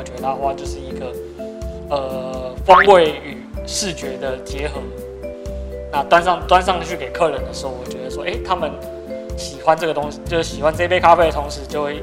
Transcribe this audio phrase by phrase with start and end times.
[0.00, 1.12] 么觉得的话，就是一个
[1.90, 4.80] 呃风味与视觉的结合。
[5.92, 8.70] 那端上端上去给客人的时候，我觉得说，哎，他们
[9.36, 12.02] 喜欢这个东西，就是喜欢这杯咖啡的同时，就会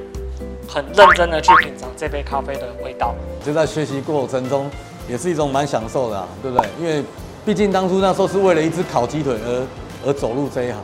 [0.68, 3.16] 很认真的去品尝这杯咖啡的味道。
[3.44, 4.70] 就在学习过程中，
[5.10, 6.68] 也是一种蛮享受的啊，对不对？
[6.80, 7.04] 因为
[7.46, 9.68] 毕竟当初那时候是为了一只烤鸡腿而
[10.08, 10.80] 而走入这一行。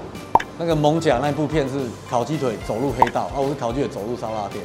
[0.58, 1.74] 那个蒙甲那部片是
[2.10, 4.64] 烤鸡腿走入黑道，啊，我是烤鸡腿走入烧腊店。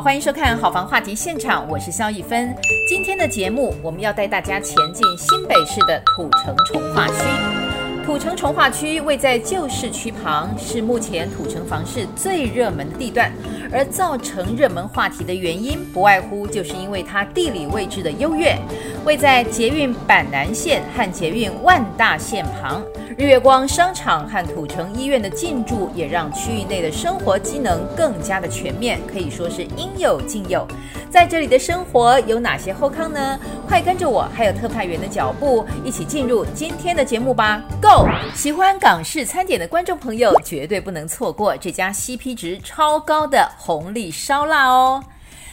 [0.00, 2.54] 欢迎收看《好房话题现场》，我是肖一芬。
[2.88, 7.67] 今天的节目，我们要带大家前进新北市的土城重化区。
[8.08, 13.30] 土城重划区位在旧市区旁，是目前土城房市最热门的地段。
[13.70, 18.56] 而造成热门话题的原因，不外乎就是因为它地理位置的优越，
[19.04, 22.82] 位在捷运板南线和捷运万大线旁。
[23.18, 30.66] 日月光商场和土城医院的进驻，也让区域内的生活机能更加的全面，可以说是应有尽有。
[31.10, 33.38] 在这里的生活有哪些后康呢？
[33.66, 37.97] 快跟着我，还有特派员的脚步，一起进入今天的节目吧！Go！
[38.34, 45.02] 喜欢港式餐点的观众朋友，绝对不能错过这家 CP 值超高的红利烧腊哦。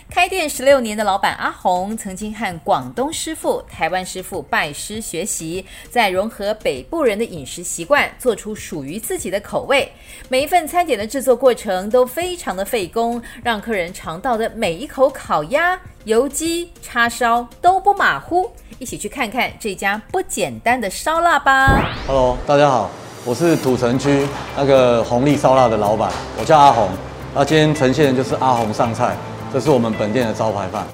[0.08, 9.92] 开店十六年的老板阿红，曾经和广东师傅、台湾师傅拜师学习，再融合北部人的饮食习惯，做出属于自己的口味。
[10.30, 18.50] 每一份餐点的制作过程都非常的费工，让客人尝到的每一口烤鸭、油鸡、叉烧都不马虎。
[18.78, 21.84] 一起去看看这家不简单的烧腊吧。
[22.08, 22.90] Hello，大家好，
[23.26, 26.90] 我是土城区那个红利烧腊的老板，我叫阿红。
[27.34, 29.16] 那今天呈现的就是阿红上菜。
[29.54, 30.86] 这是我们本店的招牌饭。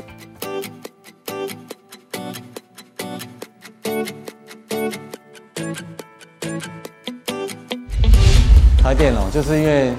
[8.84, 9.94] 开店哦，就是因为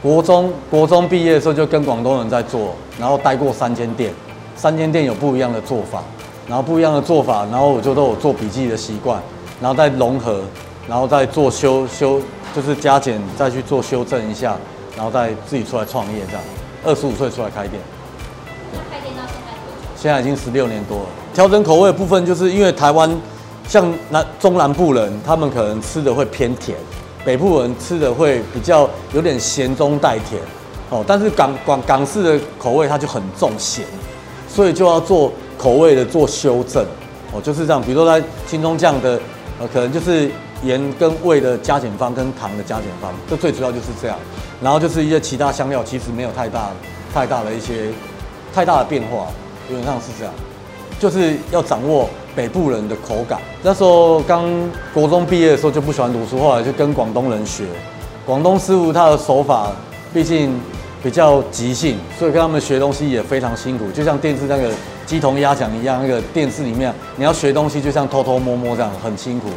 [0.00, 4.12] 国中国中毕业的时候就跟广东人在做，然后待过三间店，
[4.54, 6.02] 三间店有不一样的做法，
[6.46, 9.20] 然后不一样的做法，然后我就都有做笔记的习惯，
[9.60, 10.42] 然后再融合，
[10.86, 12.20] 然后再做修修，
[12.54, 14.56] 就是加减再去做修正一下，
[14.96, 16.42] 然后再自己出来创业这样。
[16.84, 17.80] 二十五岁出来开店。
[19.96, 21.06] 现在已经十六年多了。
[21.34, 23.10] 调整口味的部分，就是因为台湾
[23.66, 26.78] 像南中南部人，他们可能吃的会偏甜，
[27.24, 30.40] 北部人吃的会比较有点咸中带甜，
[30.88, 33.84] 哦，但是港港港式的口味它就很重咸，
[34.48, 36.84] 所以就要做口味的做修正，
[37.32, 37.82] 哦，就是这样。
[37.82, 39.20] 比如说在青葱酱的，
[39.58, 40.30] 呃，可能就是
[40.64, 44.16] 盐跟味的加减方跟糖的加减方，这最主要就是这样。
[44.60, 46.70] 然后就是一些其他香料，其实没有太大
[47.14, 47.90] 太大的一些
[48.52, 49.26] 太大的变化。
[49.68, 50.32] 基本上是这样，
[50.98, 53.38] 就是要掌握北部人的口感。
[53.62, 54.48] 那时候刚
[54.94, 57.64] 国中毕业的时候就不喜欢读书，后来就跟广东人学。
[58.24, 59.70] 广东师傅他的手法
[60.12, 60.58] 毕竟
[61.02, 63.90] 比较即兴，所以跟他们学东西也非常辛苦。
[63.90, 64.70] 就像电视那个
[65.04, 69.48] 鸡同鸭讲一样，那个电视里面你要学东西，就像偷偷摸摸这样，很辛苦。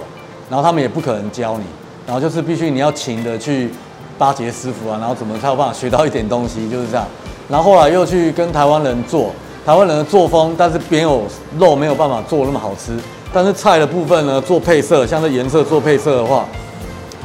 [0.52, 1.64] 然后他们也不可能教你，
[2.06, 3.72] 然后就是必须你要勤的去
[4.18, 7.08] 巴结师傅啊，然后怎么才有办法学到一点东西，就是这样。
[7.48, 9.32] 然后后来又去跟台湾人做。
[9.64, 11.24] 台湾人的作风，但是没有
[11.60, 12.98] 肉没有办法做那么好吃。
[13.32, 16.46] 但是菜的部分呢，做配色，像这颜色做配色的话，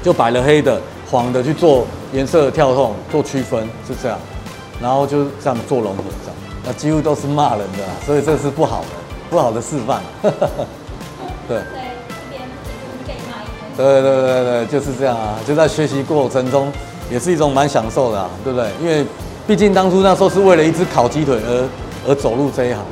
[0.03, 0.79] 就白了黑的、
[1.11, 4.19] 黄的去做颜色的跳动，做区分是这样。
[4.83, 6.37] 然后就这样做融合，这样
[6.67, 8.87] 那几乎都是骂人的，所以这是不好的、
[9.31, 10.03] 不好的示范。
[11.49, 11.59] 对。
[13.77, 15.37] 对对对对，就是这样啊！
[15.47, 16.73] 就在学习过程中，
[17.11, 18.69] 也是一种蛮享受的啊，对不对？
[18.83, 19.05] 因为
[19.47, 21.69] 毕竟当初那时候是为了一只烤鸡腿而。
[22.09, 22.85] 而走入这一行，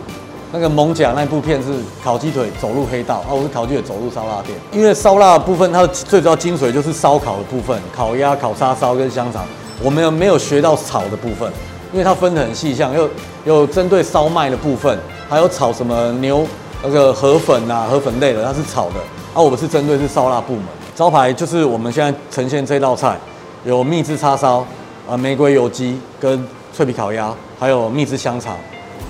[0.51, 1.69] 那个艋舺那部片是
[2.03, 4.59] 烤鸡腿走入黑道，啊，我是烤鸡腿走入烧腊店。
[4.73, 9.47] 因为烧腊部分，它的最主要精髓就是烧烤的部分，烤鸭、烤叉烧跟香肠。
[9.81, 11.49] 我们没有学到炒的部分，
[11.93, 13.09] 因为它分得很细项，又
[13.45, 14.99] 有针对烧麦的部分，
[15.29, 16.45] 还有炒什么牛
[16.83, 18.95] 那个河粉啊、河粉类的，它是炒的。
[19.33, 20.65] 啊，我们是针对是烧腊部门。
[20.95, 23.19] 招牌就是我们现在呈现这道菜，
[23.65, 24.65] 有蜜汁叉烧、
[25.09, 28.57] 啊玫瑰油鸡跟脆皮烤鸭，还有蜜汁香肠。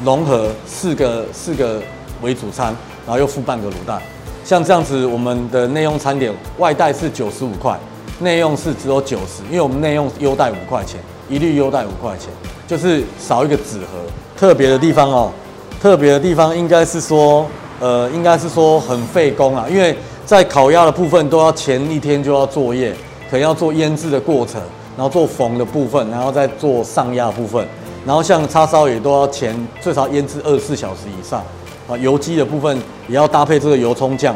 [0.03, 1.83] 融合四个四个
[2.23, 2.75] 为主餐，
[3.07, 4.01] 然后又附半个卤蛋，
[4.45, 7.79] 像这样子，我们的内用餐点外带是九十五块，
[8.21, 10.99] 内用是只有九十，因为我们内用优待五块钱，
[11.29, 12.31] 一律优待五块钱，
[12.67, 14.01] 就是少一个纸盒。
[14.37, 15.31] 特别的地方哦，
[15.81, 17.47] 特别的地方应该是说，
[17.79, 22.93] 呃，应该是说很费工啊，因为在烤鸭的部分都要前一天就要作业，
[23.31, 24.61] 可能要做腌制的过程，
[24.97, 27.67] 然后做缝的部分，然后再做上压部分，
[28.07, 31.43] 然后像叉烧也都要前最少腌制二十四小时以上
[31.87, 31.97] 啊。
[31.99, 32.75] 油鸡的部分
[33.07, 34.35] 也要搭配这个油葱酱，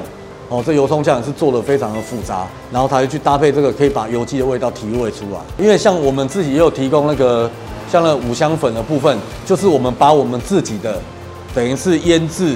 [0.50, 5.40] 哦，这油葱酱是做的非常的复杂，然后它就去搭配这个，可以把油鸡的味道提味出来。
[5.56, 7.50] 因为像我们自己也有提供那个
[7.90, 11.00] 像那五香粉的部分，就是我们把我们自己的
[11.54, 12.54] 等于是腌制。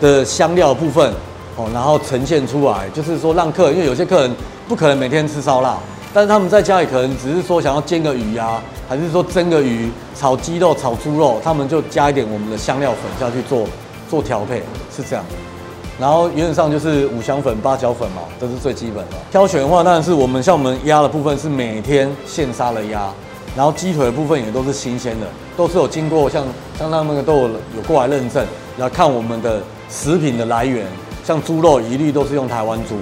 [0.00, 1.12] 的香料部分，
[1.58, 4.30] 哦，然后呈现出来，就是说让客人，因为有些客人
[4.68, 5.76] 不可能每天吃烧腊，
[6.14, 13.66] 但是他们在家里可能只是说想要煎个鱼啊，还是说蒸个鱼、炒鸡肉、炒猪肉，他们就加一点我们的香料粉下去做
[14.08, 14.62] 做调配，
[14.96, 15.24] 是这样。
[15.98, 19.16] 然后原则上就是五香粉、八角粉嘛，这是最基本的。
[19.32, 23.10] 挑选的话，当然是我们像我们鸭的部分是每天现杀的鸭，
[23.56, 25.26] 然后鸡腿的部分也都是新鲜的，
[25.56, 26.44] 都是有经过像
[26.78, 28.46] 像他们都有有过来认证，
[28.78, 29.60] 然后看我们的。
[29.90, 30.86] 食品的来源，
[31.28, 32.94] 像猪肉一律都是用台湾猪，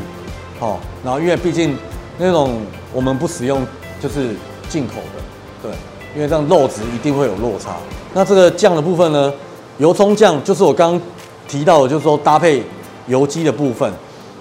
[0.58, 1.78] 好，然后因为毕竟
[2.18, 2.60] 那种
[2.92, 3.64] 我们不使用
[4.02, 4.34] 就是
[4.68, 5.22] 进口的，
[5.62, 5.70] 对，
[6.12, 7.76] 因为这样肉质一定会有落差。
[8.12, 9.32] 那这个酱的部分呢，
[9.78, 11.00] 油葱酱就是我刚刚
[11.46, 12.64] 提到的，就是说搭配
[13.06, 13.88] 油鸡的部分，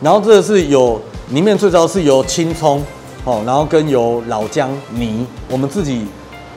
[0.01, 0.99] 然后这个是有
[1.29, 2.83] 里面最主要是有青葱，
[3.23, 6.07] 好，然后跟有老姜泥，我们自己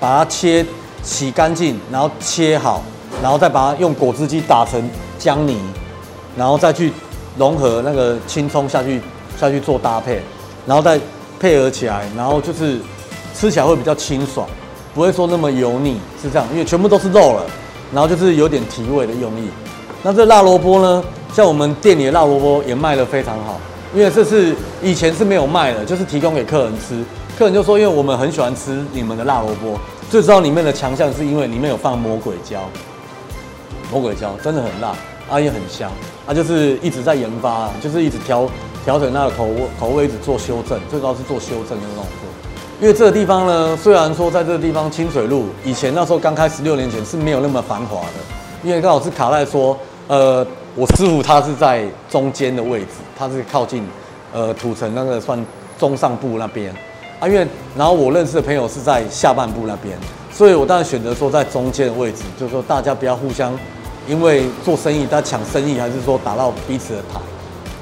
[0.01, 0.65] 把它切
[1.03, 2.83] 洗干净，然后切好，
[3.23, 4.83] 然后再把它用果汁机打成
[5.19, 5.59] 姜泥。
[6.37, 6.93] 然后再去
[7.39, 9.01] 融合那个青葱下去
[9.39, 10.21] 下去做搭配，
[10.67, 11.01] 然后再
[11.39, 12.79] 配合起来，然后就是
[13.35, 14.47] 吃起来会比较清爽，
[14.95, 17.47] 不会说那么油腻，是这样，因为全部都是肉了，
[17.93, 19.49] 然后就是有点提味的用意。
[20.03, 23.61] 那这辣萝卜呢，像我们店里的辣萝卜也卖得非常好，
[23.95, 27.05] 因为这是以前是没有卖的，就是提供给客人吃。
[27.39, 29.79] 客人就说，因为我们很喜欢吃你们的辣萝卜，
[30.11, 32.69] 最知道里面的强项是因为里面有放魔鬼椒，
[33.93, 34.93] 魔鬼椒真的很辣。
[35.29, 35.91] 啊，也很香，
[36.27, 38.49] 啊，就是一直在研发，就是一直调
[38.85, 42.29] 调整那个口味，口味一直做修正，最主要是做修正的那种做。
[42.81, 48.15] 因为这个地方呢，虽然说在这个地方清水路，以前那时候刚开十六年前是没有那么繁华的，
[48.63, 49.77] 因为刚好是卡在说，
[50.07, 52.87] 呃，我师傅他是在中间的位置，
[53.19, 53.87] 他是靠近
[54.33, 55.45] 呃土城那个算
[55.79, 56.73] 中上部那边，
[57.21, 57.47] 啊，因为
[57.77, 59.99] 然后我认识的朋友是在下半部那边，
[60.33, 63.53] 所以我当然选择说在中间的位置，就是说大家不要互相。
[64.09, 67.21] 因为做生意，他抢生意，还是说打到彼此的台，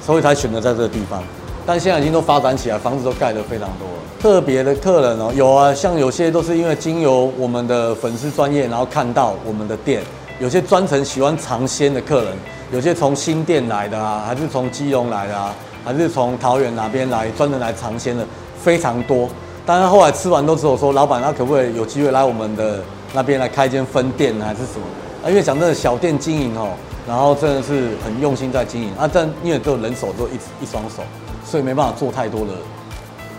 [0.04, 1.22] 所以才选择在这个地方。
[1.64, 3.94] 但现在已经都发展起来，房子都盖得非常多了。
[4.20, 10.02] 特别的客人哦，有啊，像有些都是因为经由我们的粉丝专业，然后看到我们的店。
[10.38, 12.32] 有些专程喜欢尝鲜的客人，
[12.70, 18.24] 有些从新店来的啊，还是从基隆来的啊，还是从桃园哪边来专程来尝鲜的，
[18.58, 19.28] 非常多。
[19.64, 22.80] 当然后来吃完都只有说，老板他可不可以有机会来我们的
[23.12, 24.86] 那边来开一间分店，还是什么？
[25.28, 26.70] 因为讲真的，小店经营哦，
[27.06, 29.08] 然后真的是很用心在经营啊。
[29.12, 31.02] 但因为只有人手，只有一一双手，
[31.44, 32.52] 所以没办法做太多的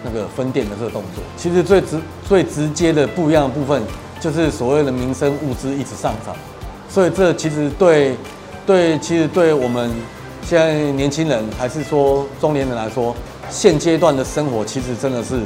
[0.04, 1.24] 那个分店的这个动作。
[1.38, 3.81] 其实最直最直接的不一样的部分，
[4.19, 6.36] 就是所谓的民生物资一直上涨，
[6.89, 8.18] 所以这其实对
[8.66, 9.90] 对，其实对我们
[10.44, 13.16] 现在年轻人还是说中年人来说，
[13.50, 15.40] 现阶段的生活其实真的是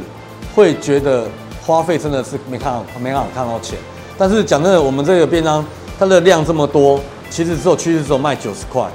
[0.55, 1.27] 会觉得
[1.65, 3.77] 花费真的是没看到没办法看到钱。
[4.17, 5.63] 但是讲真的，我们这个便当。
[6.01, 7.00] 它的量这么多，
[7.30, 8.89] 其实只有趋势只有卖九十块。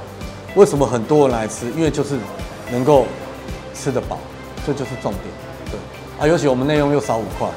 [0.55, 1.67] 为什么很多人来吃？
[1.67, 2.17] 因为就是
[2.69, 3.05] 能够
[3.73, 4.19] 吃得饱，
[4.65, 5.23] 这就是重点。
[5.71, 5.79] 对
[6.19, 7.47] 啊，尤其我们内用又少五块，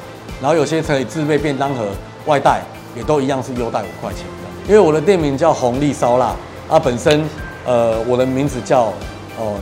[0.41, 1.85] 然后有些可以自备便当盒，
[2.27, 2.61] 外带
[2.95, 4.69] 也都一样是优待五块钱的。
[4.69, 6.33] 因为我的店名叫红利烧腊，
[6.69, 7.21] 啊，本身
[7.65, 8.93] 呃我的名字叫哦、
[9.37, 9.55] 呃、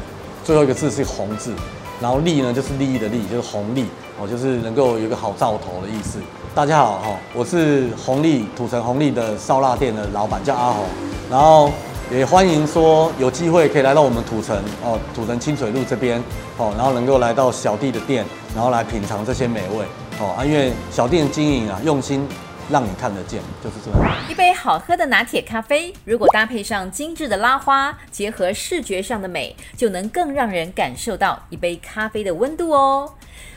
[0.43, 1.51] 最后一个字是红字，
[1.99, 3.87] 然后利呢就是利益的利，就是红利
[4.19, 6.19] 哦，就是能够有一个好兆头的意思。
[6.53, 10.83] 大家好哈，我是红利土城红利的烧腊店的老板，叫阿红。
[11.31, 11.71] 然后
[12.11, 16.21] 也欢迎说有机会可以来到我们土城哦，土城清水路这边
[16.57, 19.85] 哦，然后能够来到小弟的店，然后来品尝这些美味
[20.19, 22.27] 哦啊，因为小店经营啊，用心
[22.69, 24.15] 让你看得见，就是这样。
[24.29, 33.09] 一杯好喝的拿铁咖啡，如果搭配上精致的拉花，结合视觉上的美，就能更让人感受到一杯咖啡的温度哦。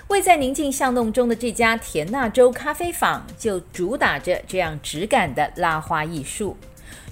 [0.08, 6.56] 位在宁静巷弄中的这家田纳州咖啡坊，就主打着这样质感的拉花艺术。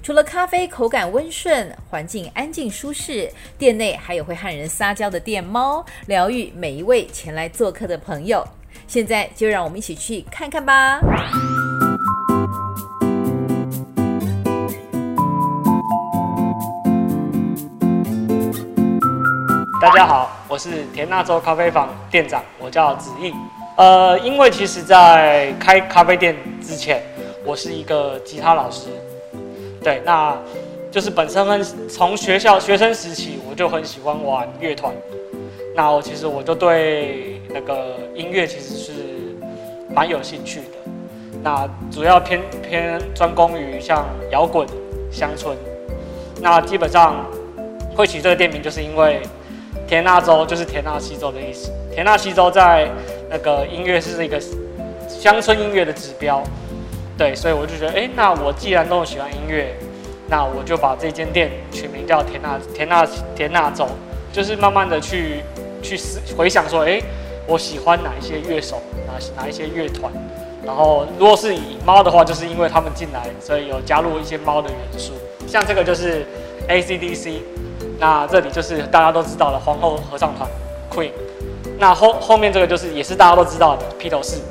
[0.03, 8.43] 除了咖啡口感温顺、环境安静舒适，店内还有会和人撒娇的店猫，疗愈每一位前来做客的朋友。
[8.87, 10.99] 现在就让我们一起去看看吧。
[19.81, 23.33] 大家好，我是田纳州咖啡坊店长，我叫子毅。
[23.77, 27.01] 呃，因为其实，在开咖啡店之前，
[27.43, 28.89] 我是一个吉他老师。
[29.83, 30.37] 对，那
[30.91, 34.93] 就是本身很从学校学生时期我就很喜欢玩乐团，
[35.75, 38.91] 那我其实我就对那个音乐其实是
[39.89, 40.91] 蛮有兴趣的。
[41.41, 44.67] 那主要偏偏专攻于像摇滚、
[45.11, 45.57] 乡村。
[46.39, 47.25] 那基本上
[47.95, 49.23] 会取这个店名，就是因为
[49.91, 51.69] 田纳州就是田纳西州的意思。
[51.93, 52.89] 田纳西州在
[53.29, 54.41] 那个音乐是一个
[55.09, 56.41] 乡村音乐的指标，
[57.17, 59.75] 对，所以我就觉得，哎，那我既然都喜欢音乐。
[60.29, 63.05] 那我就把这间店取名叫田纳田纳
[63.35, 63.85] 田纳州，
[64.31, 65.43] 就是慢慢的去
[65.83, 67.01] 去思回想说，哎，
[67.45, 70.09] 我喜欢哪一些乐手，哪哪一些乐团，
[70.65, 75.11] 然后如果是以猫的话，就是因为他们进来，所以有加入一些猫的元素，
[75.45, 76.25] 像这个就是
[76.69, 77.39] AC/DC，
[78.01, 80.49] 那这里就是大家都知道的皇后合唱团
[80.91, 81.11] Queen，
[81.79, 84.41] 那后后面这个就是也是大家都知道的披头士，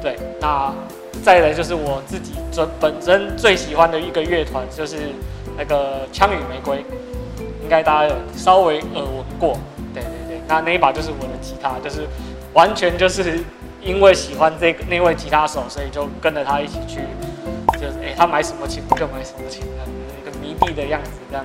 [0.00, 0.72] 对，那。
[1.24, 4.96] 再来就是我自己本本身最喜欢的一个乐团，就是
[5.56, 6.84] 那个枪与玫瑰，
[7.62, 9.56] 应该大家有稍微耳闻过。
[9.94, 12.08] 对对对，那那一把就是我的吉他，就是
[12.54, 13.38] 完全就是
[13.80, 17.02] 因为喜欢这个那位吉他手，所以就跟着他一起去，
[17.74, 19.62] 就是哎、他买什么琴就买什么琴，
[20.68, 21.44] 一个迷弟的样子这样。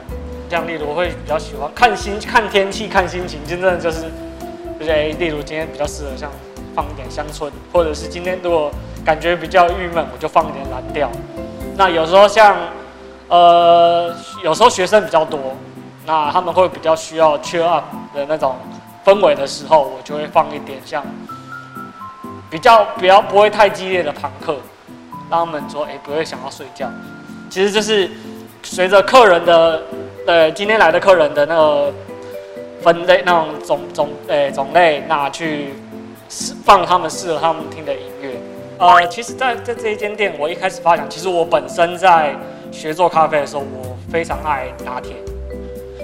[0.49, 4.03] 像例如我会比较喜欢看心看天气看心情，真的就是
[4.79, 6.29] 就是哎，例如今天比较适合像
[6.75, 8.71] 放一点乡村，或者是今天如果。
[9.05, 11.09] 感觉比较郁闷，我就放一点蓝调。
[11.77, 12.57] 那有时候像，
[13.29, 15.55] 呃，有时候学生比较多，
[16.05, 18.57] 那他们会比较需要 cheer up 的那种
[19.05, 21.01] 氛围的时候，我就会放一点像
[22.49, 24.57] 比较比较不会太激烈的朋克，
[25.29, 26.91] 让他们说，哎、不会想要睡觉。
[27.49, 28.11] 其实就是
[28.69, 29.81] 随着客人的，
[30.27, 31.91] 呃，今天来的客人的那个
[32.81, 35.73] 分类，那种种种，诶、欸，种类，那去
[36.63, 38.31] 放他们适合他们听的音乐。
[38.77, 42.35] 呃，其实在，在这一间店，我一开始发想，其实我本身在
[42.71, 45.15] 学做咖啡的时候，我非常爱拿铁，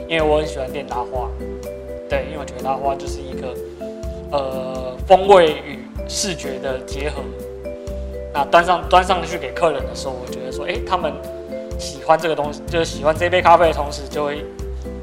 [0.07, 1.29] 因为我很喜欢练拉花。
[2.09, 3.53] 对，因为我觉得拉花就是一个
[4.31, 7.21] 呃风味与视觉的结合。
[8.33, 11.13] 那端上端上去给客人的时候，我觉得说，哎，他们
[11.79, 14.45] 喜欢这个东西，就是喜欢这杯咖啡的同时，就会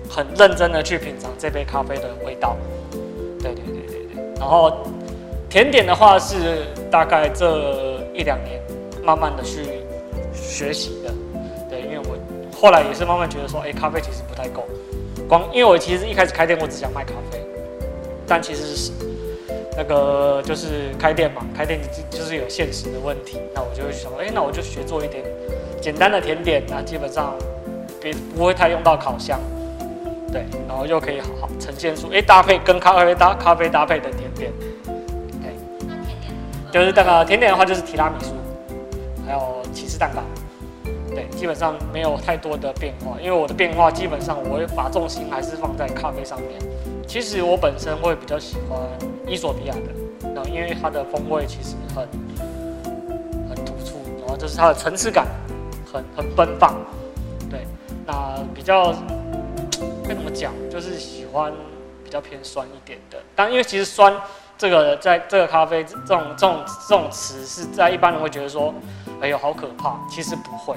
[0.09, 2.57] 很认真的去品尝这杯咖啡的味道。
[3.41, 4.79] 对对对对对，然后。
[5.51, 8.63] 甜点的话是大概这一两年
[9.03, 9.65] 慢慢的去
[10.33, 11.13] 学习的，
[11.69, 12.17] 对，因为我
[12.57, 14.65] 后来也是慢慢觉得说，哎，咖啡其实不太够，
[15.29, 17.45] 光因为我其实一开始开店我只想卖咖啡，
[18.29, 18.93] 但其实是
[19.77, 25.25] 那个就是开店嘛，开店就是有现实的问题，那我就会想，哎，那我就学做一点
[25.81, 27.35] 简单的甜点，那基本上
[28.01, 29.41] 别不会太用到烤箱，
[30.33, 34.53] 对，然后又可以好好呈现出，哎，搭配跟咖啡搭咖啡搭配的甜点。
[35.41, 35.53] 对
[36.71, 38.35] 就是那个甜点的话，就是提拉米苏，
[39.27, 40.23] 还有起司蛋糕，
[41.13, 43.17] 对，基本上没有太多的变化。
[43.21, 46.51] 因为我的变化基本上我会把重心还是放在咖啡上面。
[47.09, 48.79] 其实我本身会比较喜欢
[49.27, 52.07] 伊索比亚的，然后因为它的风味其实很
[53.49, 55.27] 很突出，然后就是它的层次感
[55.93, 56.75] 很很奔放。
[57.51, 57.67] 对，
[58.07, 58.93] 那比较
[60.07, 61.53] 该怎么讲，就是喜欢
[62.05, 63.19] 比较偏酸一点的。
[63.35, 64.15] 但因为其实酸。
[64.61, 68.75] 这个在这个咖啡这种这种这种词是在一般人会觉得说，
[69.23, 70.77] 哎呦好可怕，其实不会，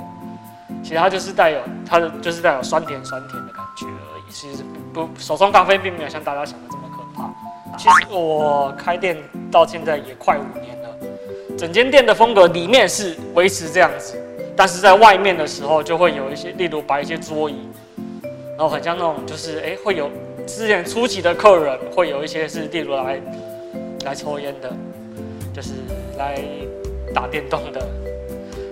[0.81, 4.31] 其实它就是带有它的就是带有酸甜酸甜的感觉而已。
[4.31, 7.77] 其实不手冲咖啡并没有像大家想的这么可怕。
[7.77, 10.89] 其实我开店到现在也快五年了，
[11.57, 14.17] 整间店的风格里面是维持这样子，
[14.55, 17.67] 但是在外面的时候就会有一些，例如摆一些桌椅，
[18.57, 20.09] 然后很像那种就是哎会有
[20.45, 23.19] 之前初期的客人会有一些是例如来。
[24.05, 24.69] 来抽烟的，
[25.53, 25.69] 就是
[26.17, 26.37] 来
[27.13, 27.81] 打电动的。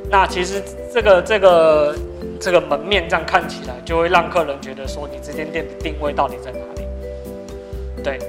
[0.09, 0.61] 那其实
[0.93, 1.95] 这个这个
[2.37, 6.85] 这个门面这样看起来，就会让客人觉得说，你这间店的定位到底在哪里？
[8.03, 8.19] 对，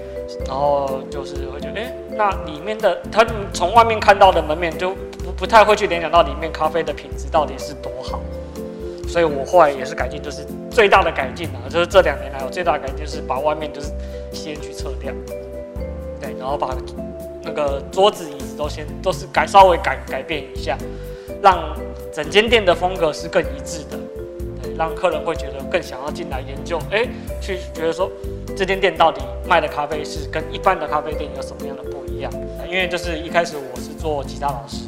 [0.47, 8.21] 然后就是会觉得，哎，那里面的他从外面看到的门面，就不不太会去联想到里面咖啡的品质到底是多好。
[9.09, 13.89] 所以我后来也是改进，就是最大的改进啊，就是这两年来我最大的改进就是把外面就是
[14.33, 15.13] 先去撤掉。
[16.21, 16.75] 对，然后把
[17.43, 20.79] 那个桌子椅子都先都是改稍微改改变一下，
[21.43, 21.77] 让
[22.11, 23.99] 整间店的风格是更一致的，
[24.63, 27.07] 对，让客人会觉得更想要进来研究，哎，
[27.41, 28.11] 去觉得说
[28.57, 32.33] 这间店到底卖的咖啡是跟一般的咖啡店有什么样的不一样？
[32.67, 34.85] 因为就是一开始我是做吉他老师，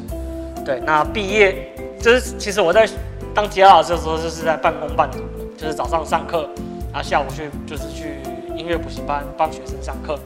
[0.65, 2.89] 对，那毕业就是其实我在
[3.33, 5.19] 当吉他老师的时候就是在半工半读，
[5.55, 6.49] 就是早上上课，
[6.91, 8.17] 然后下午去就是去
[8.57, 10.17] 音乐补习班帮学生上课。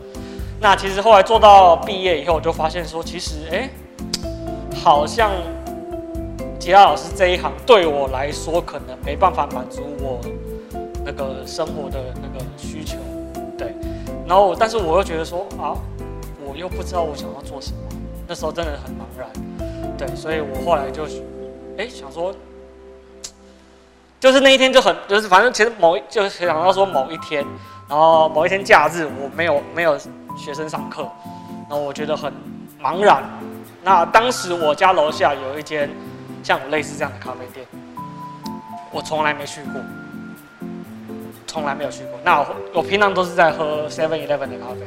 [0.62, 3.69] 那其实后来做到毕业以后，我就发现说，其实哎，
[4.75, 5.31] 好像
[6.58, 10.22] 吉他老师这一行对我来说可能没办法满足我
[11.05, 12.98] 那个生活的那个需求，
[13.58, 13.74] 对。
[14.27, 15.75] 然后，但是我又觉得说啊，
[16.46, 17.77] 我又不知道我想要做什么，
[18.27, 19.27] 那时候真的很茫然，
[19.99, 20.15] 对。
[20.15, 21.05] 所以我后来就，
[21.77, 22.33] 哎，想说，
[24.19, 27.45] 就是那一天就很，就是反正其实某就是想到说某一天，
[27.87, 29.97] 然后某一天假日我没有没有
[30.37, 31.03] 学生上课，
[31.69, 32.33] 然后我觉得很
[32.81, 33.23] 茫然。
[33.83, 35.89] 那当时我家楼下有一间
[36.43, 37.65] 像我类似这样的咖啡店，
[38.91, 39.81] 我从来没去过，
[41.47, 42.19] 从来没有去过。
[42.23, 44.81] 那我，我平常都是在喝 Seven Eleven 的咖啡。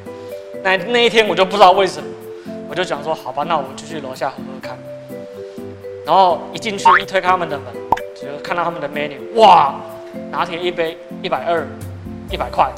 [0.62, 2.08] 那那一天我就不知道为什么，
[2.68, 4.78] 我就想说好吧，那我就去楼下喝喝看。
[6.04, 7.66] 然后一进去一推开他们的门，
[8.14, 9.74] 就看到他们的 menu，哇，
[10.30, 11.66] 拿铁一杯一百二，
[12.30, 12.72] 一百块，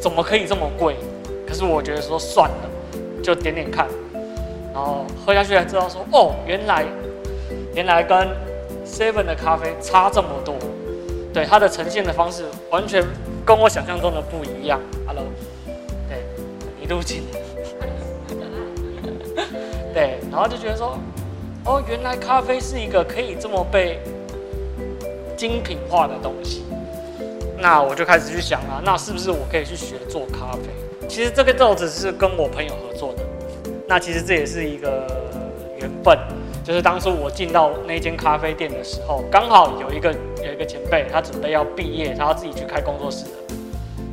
[0.00, 0.96] 怎么可以这么贵？
[1.46, 2.70] 可是我觉得说算了，
[3.22, 3.86] 就点点看。
[4.72, 6.84] 然后喝下去才知道说，哦，原来
[7.74, 8.28] 原来跟
[8.84, 10.56] Seven 的咖啡差这么多，
[11.32, 13.04] 对，它的呈现的方式完全
[13.46, 14.80] 跟我想象中的不一样。
[15.06, 15.24] Hello，
[16.08, 16.24] 对，
[16.82, 17.22] 一路进，
[19.94, 20.98] 对，然后就觉得说，
[21.66, 23.98] 哦，原来咖啡是一个可以这么被
[25.36, 26.62] 精品化的东西。
[27.58, 31.08] 那我就开始去想啊，那是不是我可以去学做咖啡？
[31.08, 33.22] 其实这个豆子是跟我朋友合作的。
[33.88, 35.06] 那其实这也是一个
[35.78, 36.18] 缘分，
[36.62, 43.54] 就是当初我进到那间咖啡店的时候，刚好有一个有一个前辈，他准备要毕业，他要自己去开工作室的，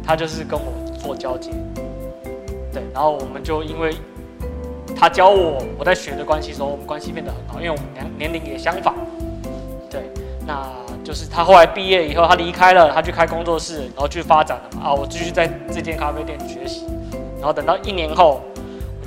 [0.06, 1.52] 他就是跟我做交接，
[2.72, 3.94] 对，然后我们就因为
[5.02, 8.94] 他教我，我在学的关系时候，我们关系变得很好，因为我们年年龄也相仿，
[9.90, 10.04] 对，
[10.46, 10.64] 那
[11.04, 16.86] 就是他后来毕业以后，他离开了，他去开工作室，然后去发展了嘛，啊，我继续在这间咖啡店学习，
[17.38, 18.42] 然后等到一年后。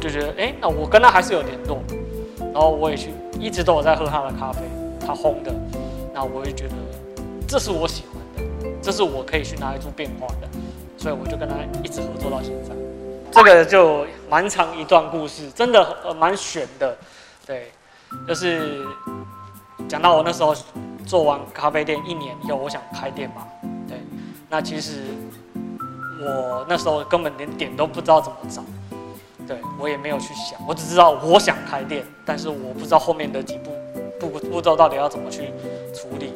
[0.00, 1.78] 就觉得，哎、那我跟他还是有联络，
[2.52, 4.60] 然后我也去，一直都有在喝他的咖啡，
[5.00, 5.54] 他烘的，
[6.12, 6.74] 那我也觉得
[7.46, 10.48] 这是我喜欢的，这是我可以去拿来做变化的，
[10.98, 12.83] 所以我就跟他一直合作到现在。
[13.34, 16.96] 这个就蛮长一段故事，真的蛮悬的，
[17.44, 17.72] 对，
[18.28, 18.86] 就是
[19.88, 20.54] 讲到我那时候
[21.04, 23.44] 做完咖啡店一年以后，我想开店嘛，
[23.88, 23.98] 对，
[24.48, 25.02] 那其实
[26.20, 28.62] 我那时候根本连点都不知道怎么找。
[29.48, 33.72] 对，我也没有去想，我只知道我想开店，但是我不知道后面的几步
[34.18, 35.50] 步步骤到底要怎么去
[35.92, 36.32] 处理。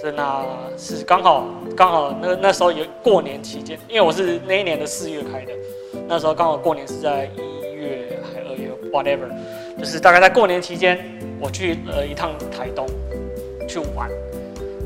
[0.00, 0.44] 是那，
[0.76, 5.52] 是刚好刚好那那时候有过年期间，因为我是那一年的四月开的，
[6.06, 9.28] 那时候刚好过年是在一月还二月，whatever，
[9.78, 10.98] 就是大概在过年期间，
[11.40, 12.86] 我去了一趟台东
[13.68, 14.10] 去玩，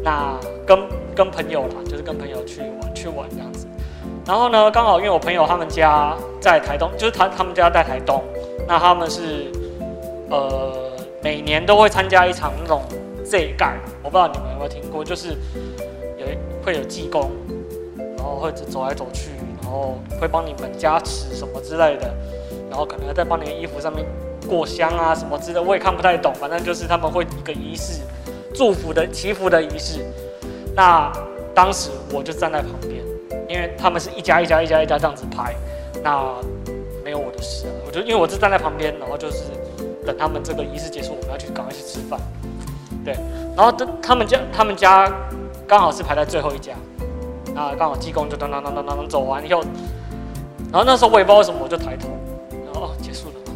[0.02, 0.78] 那跟
[1.14, 3.66] 跟朋友啦，就是跟朋友去玩去玩这样子。
[4.26, 8.22] 然后呢，刚好因为我朋友他们家在台东，就是他他们家在台东，
[8.66, 9.50] 那他们是
[10.30, 12.82] 呃每年都会参加一场那种
[13.24, 15.30] Z 盖，我不知道你们有没有听过，就是
[16.18, 16.26] 有
[16.62, 17.30] 会有济公，
[18.16, 19.30] 然后会走来走去，
[19.68, 22.10] 然后会帮你们加持什么之类的，
[22.70, 24.02] 然后可能在帮你的衣服上面
[24.48, 28.00] 过香啊什么之类的，我也看不太懂，反正就是他们会一个仪式，
[28.54, 30.00] 祝福的祈福的仪式。
[30.74, 31.12] 那
[31.54, 32.98] 当时我就站在旁边。
[33.48, 35.54] 因为他们是一家一家一家一家这样子拍，
[36.04, 36.34] 那
[37.02, 37.72] 没有我的事啊。
[37.86, 39.44] 我就因为我是站在旁边，然后就是
[40.04, 42.20] 等他们这个仪式结束，我们要去赶快去吃饭。
[43.02, 43.14] 对，
[43.56, 45.10] 然后他们家他们家
[45.66, 46.74] 刚好是排在最后一家，
[47.58, 49.60] 啊刚好济公就当当当当当走完以后，
[50.70, 52.08] 然后那时候我也不知道为什么，我就抬头，
[52.50, 53.52] 然后哦结束了嘛。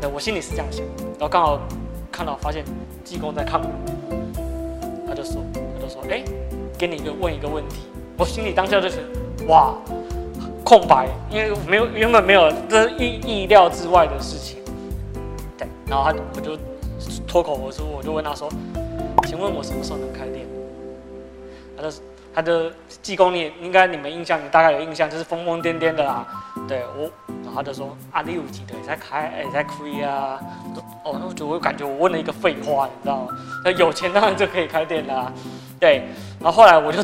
[0.00, 0.84] 对，我心里是这样想，
[1.18, 1.58] 然后刚好
[2.12, 2.64] 看到发现
[3.04, 3.68] 济公在看我，
[5.08, 6.22] 他就说他就说哎，
[6.78, 7.80] 给你一个问一个问题，
[8.16, 8.98] 我心里当下就是。
[9.48, 9.74] 哇，
[10.62, 14.58] 空白，因为没有原本没有，这意意料之外的事情。
[15.58, 16.56] 对，然后他我就
[17.26, 18.48] 脱口而出，我就问他说
[19.26, 20.46] ：“请问我什么时候能开店？”
[21.76, 21.90] 他就
[22.34, 26.26] 他的济公，你应该你们印象，你大概有印象，就是疯疯癫癫的啦。
[26.68, 27.10] 对我，
[27.44, 29.32] 然后他就说：“啊，你有几台才开？
[29.36, 30.40] 哎，才亏啊？”
[31.04, 33.28] 哦，那我就我感觉我问了一个废话，你知道吗？
[33.64, 35.32] 那有钱当然就可以开店啦。
[35.78, 36.08] 对，
[36.40, 37.02] 然后后来我就。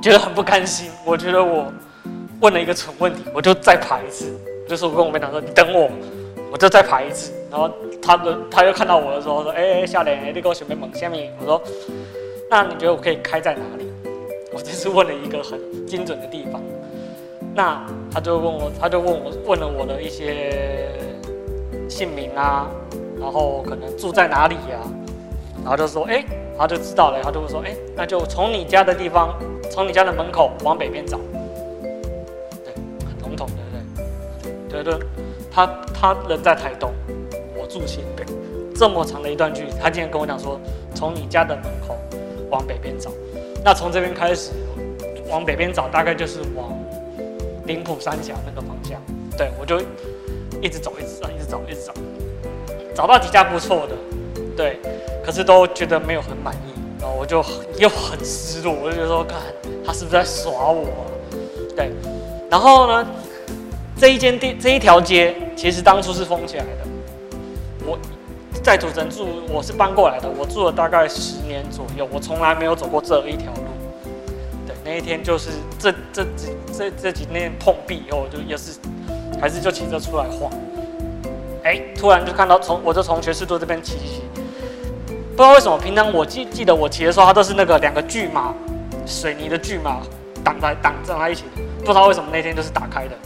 [0.00, 1.70] 觉得很不甘心，我觉得我
[2.40, 4.34] 问了一个蠢问题，我就再排一次。
[4.66, 5.90] 就是我跟我妹讲说：“你等我，
[6.50, 7.70] 我就再排一次。”然后
[8.00, 11.62] 他的他又看到我的时候说：“哎、欸，夏莲，你给我准备猛下面。”我说
[12.48, 13.89] ：“那你觉得我可以开在哪里？”
[14.52, 16.60] 我这次问了一个很精准的地方。
[17.54, 20.90] 那他就问我，他就问我问了我的一些
[21.88, 22.68] 姓名啊，
[23.20, 24.80] 然后可能住在哪里呀、
[25.62, 26.24] 然后就说：“哎、
[26.56, 29.34] 他就知道了。”他就会说：“哎、那就从你家的地方。”
[29.72, 31.16] 从你家的门口往北边找，
[32.64, 32.74] 对，
[33.06, 33.62] 很笼统，对
[34.74, 34.82] 不对？
[34.82, 35.06] 对对，
[35.48, 36.92] 他他人在台东，
[37.56, 38.24] 我住新北，
[38.74, 40.60] 这么长的一段距离，他竟然跟我讲说，
[40.92, 41.96] 从你家的门口
[42.50, 43.12] 往北边找。
[43.64, 44.50] 那从这边开始
[45.28, 46.72] 往北边找，大概就是往
[47.66, 49.00] 林浦三峡那个方向。
[49.36, 49.80] 对，我就
[50.60, 51.92] 一直走，一直找，一直找，一直找，
[52.94, 53.94] 找到几家不错的，
[54.56, 54.78] 对，
[55.24, 57.44] 可是都觉得没有很满意，然后我就
[57.78, 59.38] 又很失落，我就觉得说，看
[59.84, 60.86] 他是不是在耍我？
[61.76, 61.90] 对，
[62.50, 63.06] 然后呢，
[63.96, 66.70] 这一间店，这一条街，其实当初是封起来的。
[67.86, 67.98] 我
[68.62, 73.62] 在土城住，我是搬过来的，我住了大概十年左右，我从来没有走过这一条路。
[74.66, 78.78] 对，那一天就是这这几这这几天碰壁以后，我就也是
[79.40, 80.50] 还是就骑车出来晃。
[81.64, 84.22] 哎，突然就看到从我就从学士路这边骑骑，
[85.06, 88.54] 不知道为什么，平常我记记得我骑的时候，它都是那个两个巨马，
[89.06, 90.00] 水泥的巨马
[90.44, 91.44] 挡在挡在一起，
[91.80, 93.16] 不知道为什么那天就是打开的。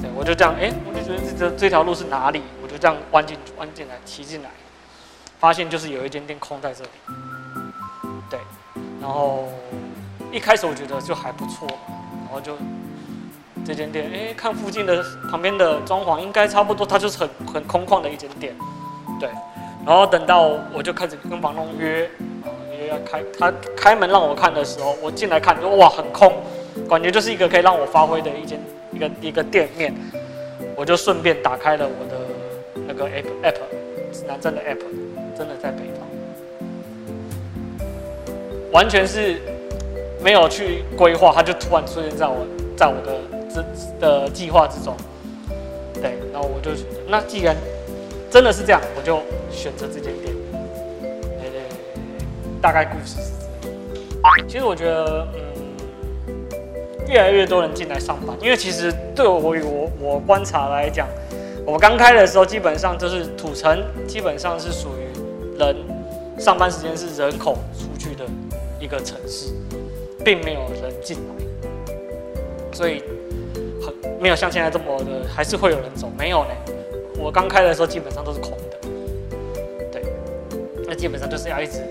[0.00, 2.40] 对，我就这样，哎，我就觉得这这条路是哪里？
[2.78, 4.50] 这样弯进弯进来，骑进来，
[5.38, 6.90] 发现就是有一间店空在这里。
[8.30, 8.38] 对，
[9.00, 9.48] 然后
[10.30, 11.66] 一开始我觉得就还不错，
[12.24, 12.56] 然后就
[13.64, 18.54] 这间店，哎，看附近的旁边的装潢应该差不多，它就是很很空旷的一间店。
[19.18, 19.28] 对，
[19.84, 22.10] 然后等到我就开始跟房东约，
[22.70, 26.32] 约要开他开门让我看的时候，我进来看，就哇，很空，
[26.88, 28.60] 感觉就是一个可以让我发挥的一间。
[28.90, 29.94] 一个一个店面，
[30.74, 32.06] 我就顺便打开了我
[32.86, 33.56] 那个 app app，
[34.12, 34.78] 指南针的 app，
[35.36, 36.06] 真的在北方，
[38.72, 39.40] 完全是
[40.22, 43.18] 没有去规划，它就突然出现在我在我的
[43.54, 43.64] 这
[44.00, 44.96] 的计划之中。
[45.94, 46.70] 对，然后我就
[47.08, 47.56] 那既然
[48.30, 50.34] 真的是这样，我就选择这间店。
[52.60, 53.46] 大概故事是这
[53.78, 54.48] 样。
[54.48, 55.40] 其实我觉得，嗯。
[57.08, 61.08] 越来越多人进来上班，因为其实对我我我观察来讲，
[61.68, 65.76] 我刚开的时候基本上就是土城，基本上是属于人
[66.38, 68.24] 上班时间是人口出去的
[68.80, 69.52] 一个城市，
[70.24, 71.92] 并没有人进来，
[72.72, 73.02] 所以
[73.82, 76.10] 很没有像现在这么的，还是会有人走。
[76.16, 76.50] 没有呢，
[77.18, 78.88] 我刚开的时候基本上都是空的，
[79.92, 80.02] 对，
[80.86, 81.82] 那基本上就是要一直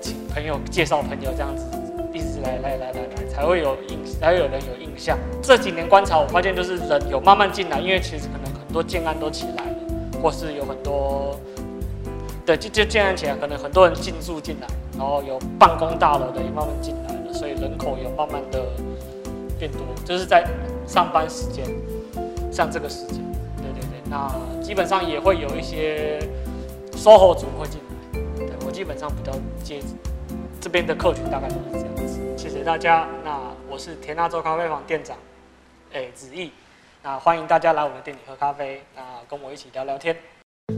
[0.00, 1.64] 请朋友介绍朋友这样子，
[2.12, 4.04] 一直来来来来来，才会有印。
[4.18, 5.16] 才会有人有印象。
[5.42, 11.38] 这几年观察，我发现就是人有慢慢进来，因为其实可能很多建案都起来了，或是有很多，
[12.44, 14.66] 对，就就建案起来，可能很多人进驻进来，
[14.98, 18.62] 然后有办公大楼的也慢慢进来了，所以人口有慢慢的
[19.58, 20.46] 变多，就是在
[20.86, 21.64] 上班时间，
[22.52, 23.16] 像这个时间，
[23.56, 24.30] 对对对，那
[24.62, 26.18] 基本上也会有一些
[26.92, 27.80] SOHO 族会进
[28.12, 29.80] 来，对，我基本上比较接
[30.60, 32.20] 这边的客群大概都是这样子。
[32.36, 35.16] 谢谢大家，那我是田纳州咖啡坊店长，
[35.92, 36.50] 哎，子毅，
[37.08, 40.16] 那欢迎大家来我们店里喝咖啡，那跟我一起聊聊天。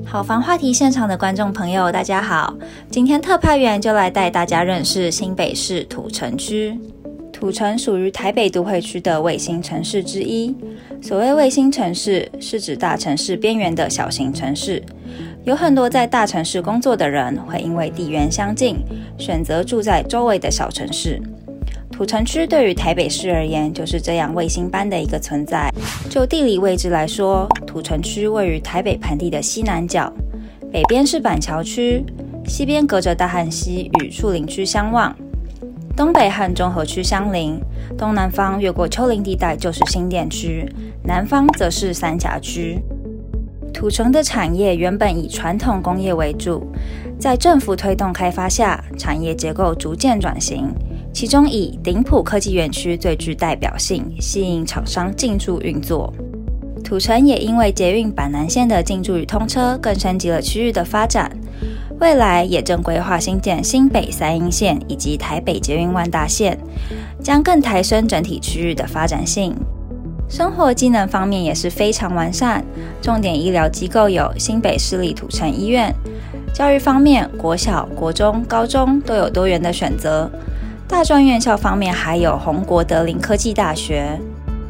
[0.05, 2.55] 好房话题现场的观众朋友，大家好，
[2.91, 6.79] 今天特派员就来带大家认识新北市土城区。
[7.33, 10.55] 土城属于台北都会区的卫星城市之一。
[11.01, 14.83] 所谓卫星城市，是指大城市边缘的小型城市。
[15.45, 18.77] 有很多在大城市工作的人，会因为地缘相近，
[19.19, 21.19] 选择住在周围的小城市。
[21.99, 25.69] 土城区对于台北市而言，就是这样卫星般的一个存在。
[26.09, 30.09] 就地理位置来说，土城区位于台北盆地的西南角，
[30.71, 32.05] 北边是板桥区，
[32.47, 35.13] 西边隔着大汉溪与树林区相望，
[35.97, 37.61] 东北和中和区相邻，
[37.99, 42.81] 东南方越过丘陵地带就是新店区，南方则是三峡区。
[43.75, 46.65] 土城的产业原本以传统工业为主，
[47.19, 50.73] 在政府推动开发下，产业结构逐渐转型。
[51.19, 56.15] 其中以顶普科技园区最具代表性，吸引厂商进驻运作。
[56.85, 61.29] 土城也因为捷运板南线的进驻与通车，更升级了区域的发展。
[61.99, 66.57] 未来也正规划新建新北三莺线以及台北捷运万大线，
[67.21, 69.53] 将更抬升整体区域的发展性。
[70.29, 72.65] 生活机能方面也是非常完善，
[73.03, 75.93] 重点医疗机构有新北市立土城医院。
[76.55, 80.31] 教育方面，国小、国中、高中都有多元的选择。
[80.89, 84.19] 大专院校方面，还有红国德林科技大学。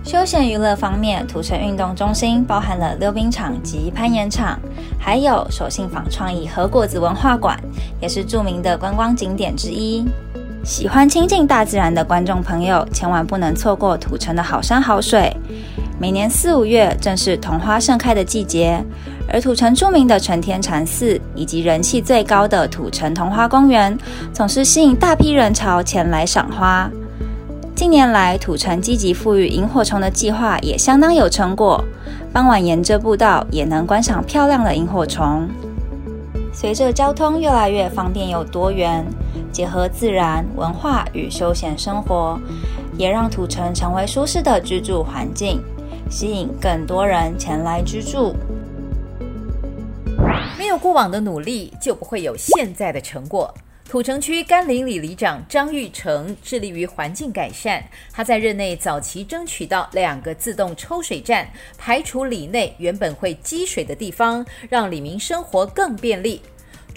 [0.03, 4.59] 休闲娱乐方面，土城运动中心包含了溜冰场及攀岩场，
[4.99, 7.57] 还有手信坊创意和果子文化馆，
[8.01, 10.05] 也是著名的观光景点之一。
[10.65, 15.35] 喜欢亲近大自然的观众朋友，千万不能错过土城的好山好水。
[16.01, 18.83] 每年四五月正是桐花盛开的季节，
[19.31, 23.97] 而土城著名的承天禅寺以及人气最高的土城桐花公园，
[24.33, 26.91] 总是吸引大批人潮前来赏花。
[27.75, 31.85] 近年来，土城积极复育萤火虫的计划也相当有成果，
[32.33, 35.47] 傍晚沿着步道也能观赏漂亮的萤火虫。
[36.53, 39.07] 随着交通越来越方便又多元，
[39.53, 42.41] 结合自然、文化与休闲生活，
[42.97, 45.63] 也让土城成为舒适的居住环境，
[46.11, 48.35] 吸引更多人前来居住。
[50.57, 53.53] 没有过往的努力，就不会有现在的成果。
[53.89, 57.83] 土城区甘霖里里长张玉成致力于环境改善。
[58.13, 66.43] 他在任内早期争取到两个自动抽水站，排除里内原本会积水的地方，让里民生活更便利。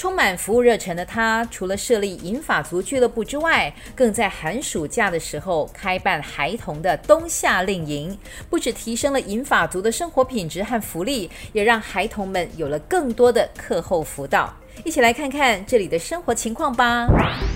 [0.02, 8.18] 充满服务热忱的他，除了设立银发族俱乐部之外，更在寒暑假的时候开办孩童的冬夏令营，
[8.50, 14.52] 不只提升了银发族的生活品质和福利，也让孩童们有了更多的课后辅导。
[14.84, 17.08] 一起来看看这里的生活情况吧。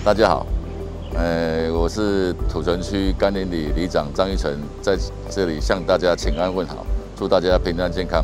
[0.05, 0.45] 大家好，
[1.15, 4.95] 呃，我是土城区甘霖里里长张玉成，在
[5.31, 6.85] 这里向大家请安问好，
[7.17, 8.23] 祝大家平安健康。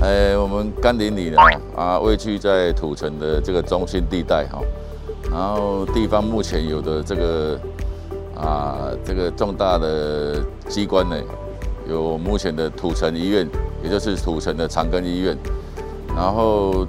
[0.00, 1.38] 呃，我们甘霖里呢，
[1.74, 4.60] 啊，位居在土城的这个中心地带哈，
[5.30, 7.58] 然后地方目前有的这个
[8.34, 11.16] 啊，这个重大的机关呢。
[11.88, 13.48] 有目前的土城医院，
[13.80, 15.38] 也就是土城的长庚医院，
[16.08, 16.84] 然后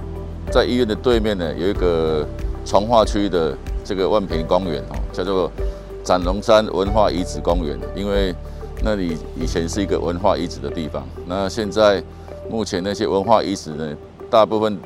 [0.49, 2.25] 在医院的对面呢，有一个
[2.65, 5.51] 从化区的这个万平公园哦，叫做
[6.03, 8.33] 斩龙山文化遗址公园，因为
[8.81, 11.07] 那里以前是一个文化遗址的地方。
[11.27, 12.01] 那现在
[12.49, 13.95] 目前那些文化遗址呢，
[14.29, 14.77] 大部分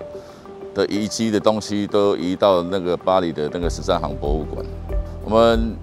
[0.74, 4.66] 的遗迹的东西都移到那个巴黎的那个十三行博物馆。
[5.24, 5.76] 我们。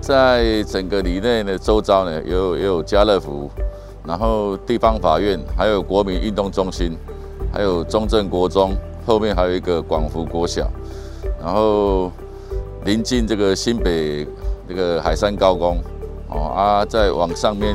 [0.00, 3.50] 在整个里内的周遭呢，有也有家乐福，
[4.06, 6.96] 然后地方法院，还有国民运动中心，
[7.52, 10.70] 还有中正国中，后面还有一个广福国小，
[11.42, 12.12] 然后
[12.84, 14.24] 临近这个新北
[14.68, 15.78] 这个海山高工，
[16.28, 17.74] 哦啊，再往上面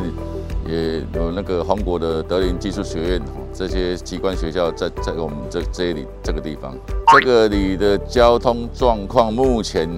[0.67, 3.21] 也有那个宏国的德林技术学院，
[3.53, 6.75] 这些机关学校在在我们这这里这个地方，
[7.19, 9.89] 这个里的交通状况目前。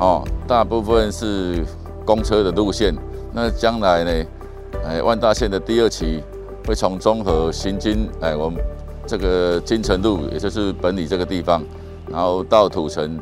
[0.00, 1.64] 哦，大部分是
[2.04, 2.94] 公车的路线。
[3.32, 4.26] 那将来呢？
[4.84, 6.22] 哎，万大线的第二期
[6.64, 8.62] 会从中和行经，哎，我们
[9.06, 11.64] 这个金城路，也就是本里这个地方，
[12.08, 13.18] 然后到土城，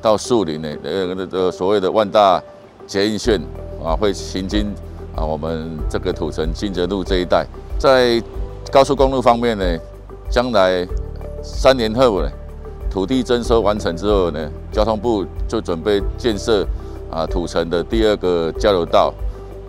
[0.00, 2.42] 到树林呢，呃，那个所谓的万大
[2.86, 3.38] 捷运线
[3.84, 4.72] 啊，会行经
[5.18, 7.44] 啊，我们这个土城金泽路这一带。
[7.76, 8.22] 在
[8.70, 9.64] 高速公路方面呢，
[10.30, 10.86] 将来
[11.42, 12.30] 三年后呢？
[12.88, 16.66] 土地征收完成之后呢，交通部就准备建设
[17.10, 19.12] 啊土城的第二个交流道，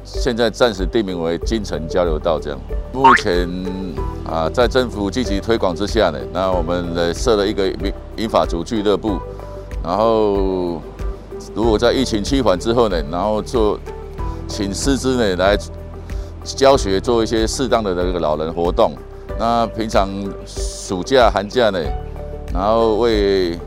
[0.04, 2.40] 现在暂时定名为金城交流道。
[2.40, 2.60] 这样，
[2.94, 3.50] 目前
[4.26, 7.70] 啊在政府积极推广之下呢，那我们呢设了一个
[8.16, 9.20] 民法族俱乐部，
[9.84, 10.82] 然后
[11.54, 13.78] 如果在疫情趋缓之后呢，然后做
[14.50, 15.58] 请师资呢来
[16.44, 18.92] 教学，做一些适当的这个老人活动。
[19.38, 20.10] 那平常
[20.46, 21.80] 暑假寒假呢，
[22.54, 23.58] 然后为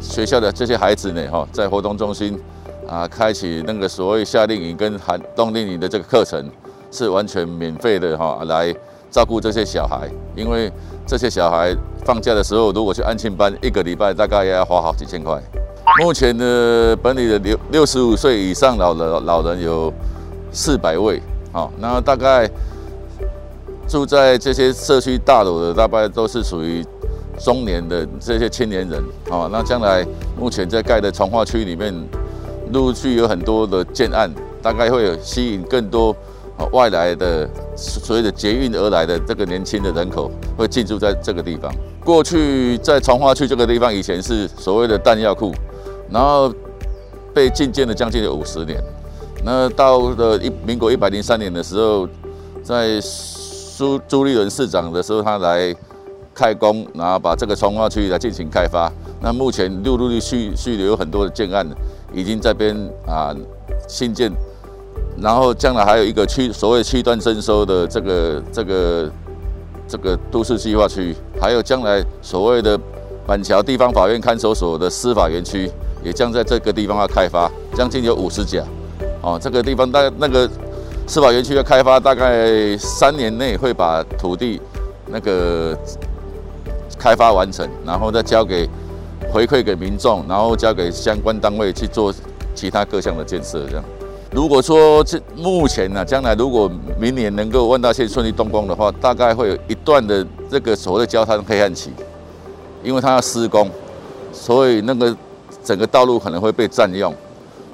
[0.00, 2.38] 学校的这些孩子呢，哈，在活动中心
[2.86, 6.48] 啊，开启那个所谓夏令营跟寒冬令营的这个课程，
[6.92, 8.72] 是完全免费的哈，来
[9.10, 10.08] 照顾这些小孩。
[10.36, 10.70] 因为
[11.06, 11.74] 这些小孩
[12.04, 15.42] 放假的时候，如果去安庆班，一个礼拜大概也要花好几千块。
[16.00, 19.92] 目前的本里的六六十五岁以上老的老人有
[20.52, 21.20] 四百位，
[21.52, 22.48] 好，那大概
[23.88, 26.84] 住在这些社区大楼的，大概都是属于。
[27.40, 30.04] 中年的这些青年人，啊，那将来
[30.36, 31.94] 目前在盖的从化区里面，
[32.72, 34.28] 陆续有很多的建案，
[34.60, 36.12] 大概会有吸引更多
[36.72, 41.72] 外来的所谓的捷运而来的这个年轻的人口会进驻在这个地方。
[42.04, 45.52] 过去在从化区这个地方以前是所谓的弹药库，
[46.10, 46.52] 然后
[47.34, 48.82] 被禁建了将近有五十年。
[49.44, 52.08] 那到了一民国一百零三年的时候，
[52.62, 53.00] 在
[53.76, 55.74] 朱朱立伦市长的时候，他来。
[56.34, 58.88] 开工，然后把这个重划区来进行开发。
[59.20, 61.66] 那目前陆陆续续续有很多的建案
[62.14, 62.76] 已经在边
[63.08, 63.34] 啊
[63.88, 64.30] 新建，
[65.20, 69.10] 然后将来还有一个区所谓区段征收的这个这个
[69.88, 72.78] 这个都市计划区，还有将来所谓的
[73.26, 75.68] 板桥地方法院看守所的司法园区
[76.02, 78.62] 也将在这个地方要开发，将近有五十甲。
[79.22, 80.48] 哦，这个地方大那个
[81.06, 84.60] 司法园区要开发，大概三年内会把土地
[85.06, 85.76] 那个。
[86.98, 88.68] 开发完成，然后再交给
[89.32, 92.12] 回馈给民众，然后交给相关单位去做
[92.56, 93.64] 其他各项的建设。
[93.68, 93.84] 这样，
[94.32, 101.92] 如果说这目前呢，将来如果明年能够万大线顺利动工的话，大概会有一段的这个所谓的焦炭黑暗期，
[102.82, 103.70] 因为它要施工，
[104.32, 105.16] 所以那个
[105.68, 107.14] 整个道路可能会被占用，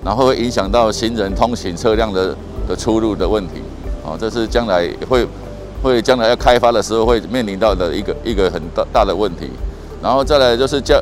[0.05, 3.63] 然后会影响到行人通行车辆的的出入的问题。
[4.05, 5.25] 哦，这是将来会
[5.81, 9.49] 会将来要开发的时候会面临到的一个一个很大大的问题。
[10.03, 11.01] 然后再来就是交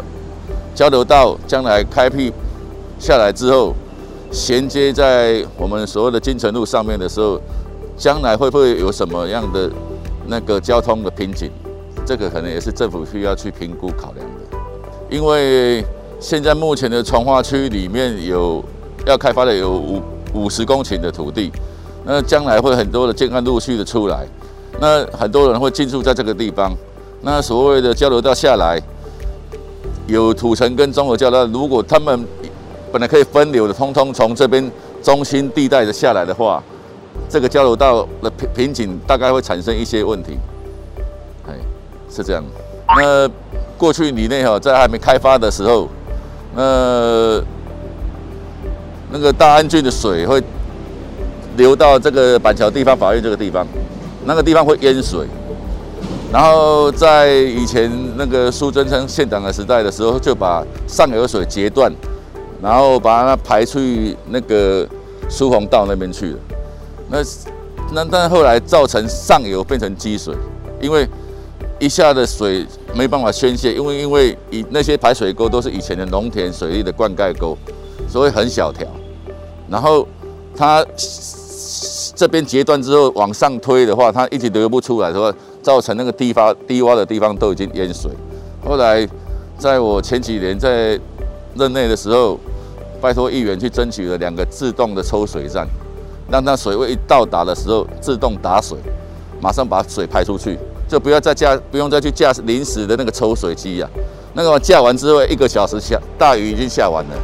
[0.75, 2.31] 交流道将来开辟
[2.99, 3.73] 下来之后，
[4.31, 7.41] 衔接在我们所谓的金城路上面的时候，
[7.97, 9.71] 将来会不会有什么样的
[10.27, 11.51] 那个交通的瓶颈？
[12.05, 14.59] 这个可能也是政府需要去评估考量的。
[15.09, 15.83] 因为
[16.23, 18.65] 现在目前的从化区里面有
[19.05, 20.01] 要开发的有五
[20.33, 21.51] 五十公顷的土地，
[22.07, 24.25] 那将来会很多的建案陆续的出来，
[24.81, 26.73] 那很多人会进驻在这个地方。
[27.23, 28.81] 那所谓的交流道下来，
[30.07, 32.25] 有土城跟中和交流道，如果他们
[32.93, 34.71] 本来可以分流的，通通从这边
[35.03, 36.63] 中心地带的下来的话，
[37.29, 40.39] 这个交流道的瓶瓶颈大概会产生一些问题。
[41.49, 41.55] 哎，
[42.09, 42.45] 是这样。
[42.97, 43.29] 那
[43.77, 45.89] 过去里内哈，在还没开发的时候，
[46.55, 47.43] 那
[49.11, 50.43] 那个大安郡的水会
[51.57, 53.67] 流到这个板桥地方法院这个地方，
[54.25, 55.27] 那个地方会淹水。
[56.33, 61.93] 然后在以前那个苏贞昌县长的时代的时候，就把上游水截断，
[62.63, 63.79] 然后把它排出
[64.29, 64.89] 那个
[65.29, 66.39] 苏洪道那边去了。
[67.11, 67.19] 那
[67.93, 70.35] 那但后来造成上游变成积水，
[70.81, 71.07] 因为
[71.83, 72.65] 一下的水
[72.95, 77.59] 没办法宣泄，因为因为以那些排水沟都是以前的农田水利的灌溉沟，
[78.09, 78.87] 所以很小条。
[79.69, 80.07] 然后
[80.57, 80.87] 它
[82.15, 85.37] 这边截断之后往上推的话，它一直流不出来的话。
[85.63, 88.11] 造成那个低发低洼的地方都已经淹水。
[88.65, 89.09] 后来，
[89.57, 90.99] 在我前几年在
[91.55, 92.37] 任内的时候，
[93.01, 95.65] 拜托议员去争取了两个自动的抽水站，
[96.29, 98.77] 让它水位一到达的时候自动打水，
[99.41, 100.59] 马上把水排出去，
[100.93, 103.89] 就不要再架，不用再去架临时的那个抽水机呀。
[104.35, 107.17] 那个架完之后一个小时下大雨已经下完了。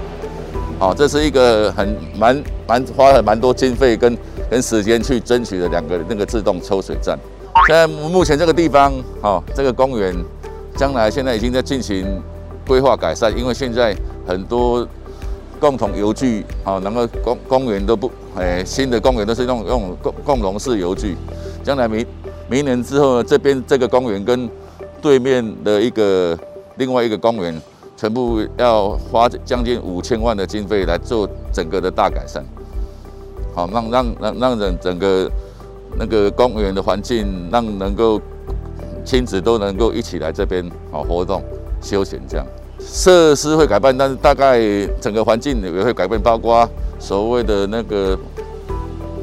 [0.79, 4.17] 好，这是一个很蛮蛮花了蛮多经费跟
[4.49, 7.19] 跟时间去争取的两个那个自动抽水站。
[7.67, 10.17] 现在目前这个地方，哦，这个公园，
[10.75, 12.07] 将来现在已经在进行
[12.67, 13.95] 规划改善，因为现在
[14.27, 14.89] 很多
[15.61, 21.19] 共同游具，哦，那个公公园都不，哎，新的公园都是用用共共融式游具。
[21.65, 22.07] 将来明
[22.49, 24.49] 明年之后呢，这边这个公园跟
[25.01, 26.39] 对面的一个
[26.77, 27.61] 另外一个公园，
[27.97, 32.45] 全部要花将近五千万的经费来做整个的大改善，
[33.55, 35.31] 好，让让让让人整个。
[35.99, 38.21] 那个公园的环境，让能够
[39.07, 41.43] 亲子都能够一起来这边好活动
[41.81, 42.47] 休闲，这样
[42.79, 44.61] 设施会改变，但是大概
[45.01, 46.69] 整个环境也会改变，包括
[47.01, 48.17] 所谓的那个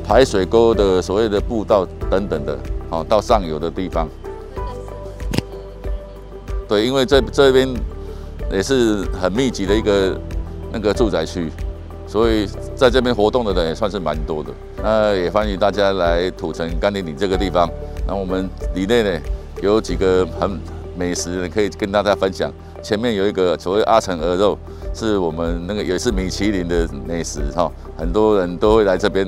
[0.03, 2.57] 排水沟的所谓的步道等等的，
[2.95, 4.08] 好到上游的地方。
[6.67, 7.67] 对，因为这这边
[8.51, 10.19] 也是很密集的一个
[10.71, 11.51] 那个住宅区。
[12.08, 17.67] 所以在这边活动的人也算是蛮多的，那也欢迎大家来土城甘霖岭这个地方。
[18.08, 19.19] 那我们里内呢
[19.62, 20.58] 有几个很
[20.95, 22.49] 美食可以跟大家分享。
[22.81, 24.58] 前面有一个所谓阿城鹅肉，
[24.93, 29.27] 是我们那个也是米其林的美食哈，很多人都会来这边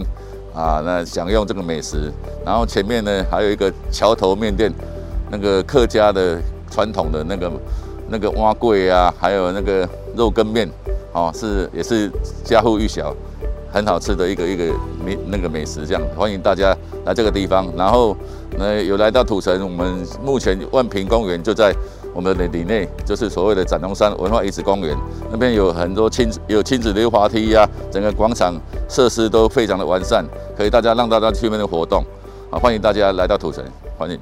[0.57, 2.11] 啊，那享用这个美食。
[2.43, 4.73] 然后前面呢还有一个桥头面店，
[5.29, 6.41] 那个客家的
[6.71, 7.51] 传统的那个
[8.09, 10.67] 那个碗粿啊，还有那个肉羹面。
[11.13, 12.11] 哦，是也是
[12.43, 13.15] 家喻户晓，
[13.71, 14.65] 很好吃的一个一个
[15.03, 17.65] 美那个美食，这样欢迎大家来这个地方。
[17.75, 18.15] 然后，
[18.59, 21.73] 呃，有来到土城，我们目前万平公园就在
[22.17, 24.97] 我们的里内，就是所谓的展龙山文化遗址公园，
[25.30, 30.25] 那边有很多亲子有亲子溜滑梯呀、整个广场设施都非常的完善，
[30.58, 32.03] 可以大家让大家去那边活动。
[32.49, 33.63] 啊，欢迎大家来到土城，
[33.99, 34.19] 欢迎。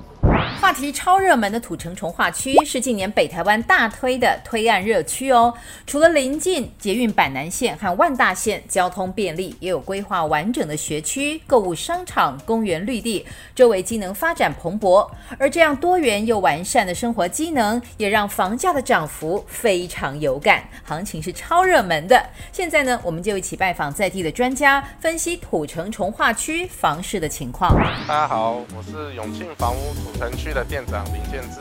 [0.59, 5.53] 话题超热门的土城重划区是近年北台湾大推的推案热区哦。
[5.85, 15.07] 除了临近捷运板南线和万大线，交通便利，也有规划完整的学区、购物商场、公园绿地，周围机能发展蓬勃。
[15.37, 22.23] 而这样多元又完善的生活机能，也让房价的涨幅非常有感，行情是超热门的。
[22.51, 27.75] 现在呢，我们就一起拜访在地的专家，分析土城重划区房市的情况。
[28.07, 31.59] 大家好，我是永庆房屋土城城区的店长林建志。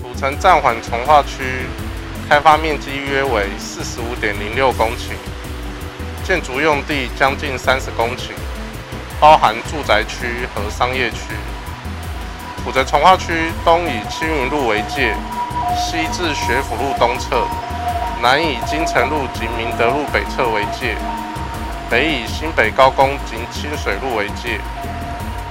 [0.00, 1.66] 土城暂缓从化区
[2.28, 5.14] 开发面积约为四十五点零六公顷，
[6.24, 8.30] 建筑用地将近三十公顷，
[9.18, 11.34] 包含住宅区和商业区。
[12.62, 15.12] 土城从化区东以青云路为界，
[15.76, 17.44] 西至学府路东侧，
[18.22, 20.96] 南以金城路及明德路北侧为界。
[21.88, 24.60] 北以新北高工及清水路为界。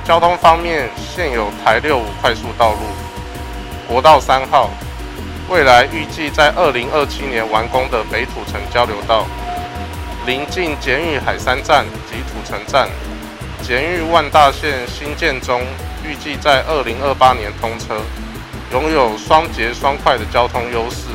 [0.04, 2.80] 交通方面，现有台六五快速道路、
[3.88, 4.70] 国道三号，
[5.50, 9.26] 未来预计在二零二七年完工的北土城交流道，
[10.26, 12.90] 临近捷运海山站及土城站，
[13.64, 15.62] 捷运万大线新建中，
[16.04, 18.02] 预计在二零二八年通车，
[18.72, 21.08] 拥有双捷双快的交通优势。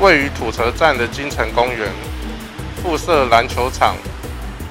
[0.00, 1.88] 位于土城站的金城公园，
[2.82, 3.96] 附设篮球场、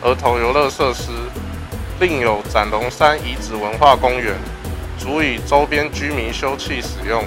[0.01, 1.11] 儿童游乐设施，
[2.01, 4.35] 另有斩龙山遗址文化公园，
[4.99, 7.23] 足以周边居民休憩使用。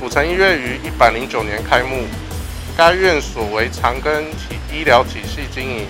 [0.00, 2.06] 土城医院于一百零九年开幕，
[2.74, 5.86] 该院所为长庚体医疗体系经营，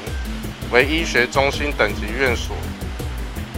[0.73, 2.57] 为医学中心等级院所。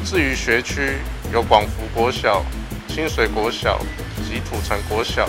[0.05, 0.99] 至于学区，
[1.32, 2.45] 有广福国小、
[2.86, 3.78] 清水国小
[4.28, 5.26] 及土城国小。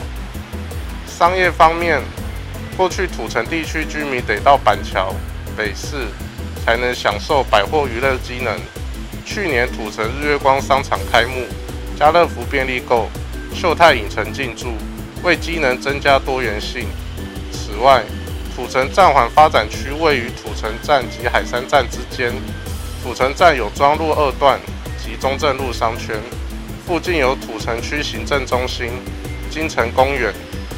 [1.07, 2.01] 商业方面，
[2.77, 5.13] 过去土城地区居民得到板桥、
[5.55, 6.07] 北市
[6.63, 8.59] 才能享受百货娱乐机能。
[9.25, 11.45] 去年土城日月光商场开幕，
[11.97, 13.09] 家乐福便利购、
[13.53, 14.73] 秀泰影城进驻，
[15.23, 16.87] 为机能增加多元性。
[17.49, 18.03] 此外，
[18.53, 22.33] 土城暂缓发展区位于土城站及海山站之间，
[23.01, 24.59] 土城站有庄路二段
[24.97, 26.17] 及中正路商圈，
[26.85, 28.91] 附近有土城区行政中心、
[29.49, 30.33] 金城公园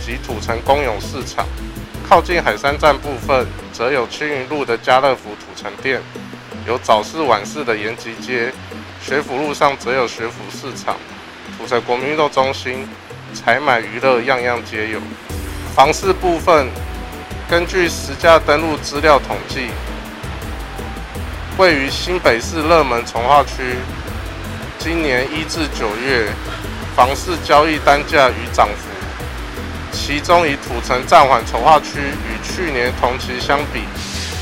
[0.05, 1.47] 及土城公有市场。
[2.09, 6.01] 靠近海山站部分，则有青云路的家乐福土城店，
[6.65, 8.53] 有早市晚市的延吉街，
[9.01, 10.95] 学府路上则有学府市场，
[11.57, 12.87] 土城国民运动中心，
[13.33, 15.01] 采买娱乐样样皆有。
[15.75, 16.69] 房市部分，
[17.49, 19.67] 根据实价登录资料统计，
[21.57, 23.75] 位于新北市热门从化区，
[24.79, 26.29] 今年一至九月，
[26.95, 28.96] 房市交易单价与涨幅。
[29.91, 33.81] 其中以土城暂缓筹划区与去年同期相比，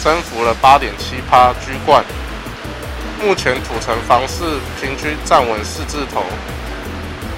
[0.03, 2.03] 增幅了八点七趴居冠。
[3.23, 4.43] 目前土城房市
[4.79, 6.23] 平均站稳四字头，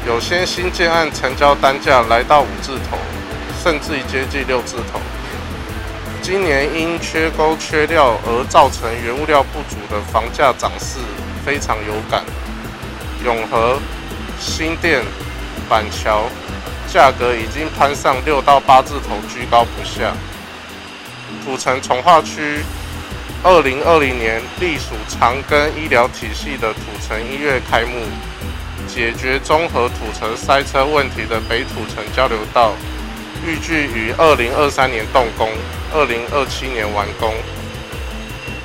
[0.05, 2.97] 有些新建案成交单价来到五字头，
[3.63, 4.99] 甚至接近六字头。
[6.21, 10.99] 今年因缺工缺料而造成原物料不足的房价涨势
[11.45, 12.23] 非常有感。
[13.23, 13.79] 永和、
[14.39, 15.01] 新店、
[15.69, 16.23] 板桥。
[16.97, 20.15] 价格已经攀上六到八字头，居高不下。
[21.45, 22.63] 土城重划区，
[23.43, 28.07] 二零二零年隶属长庚医疗体系的土城医院开幕，
[28.87, 32.73] 解决综合土城塞车问题的北土城交流道，
[33.45, 35.51] 预计于二零二三年动工，
[35.93, 37.31] 二零二七年完工。